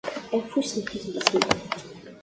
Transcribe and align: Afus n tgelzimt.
Afus 0.37 0.69
n 0.75 0.79
tgelzimt. 0.81 1.49